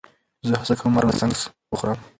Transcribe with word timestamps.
زه 0.47 0.53
هڅه 0.61 0.73
کوم 0.79 0.93
هره 0.95 1.05
ورځ 1.07 1.17
سنکس 1.21 1.41
وخورم. 1.71 1.99